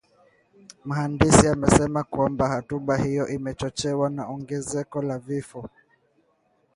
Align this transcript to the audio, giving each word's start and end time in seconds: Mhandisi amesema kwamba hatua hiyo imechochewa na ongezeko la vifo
Mhandisi 0.85 1.47
amesema 1.47 2.03
kwamba 2.03 2.47
hatua 2.47 2.97
hiyo 2.97 3.27
imechochewa 3.27 4.09
na 4.09 4.27
ongezeko 4.27 5.01
la 5.01 5.19
vifo 5.19 5.69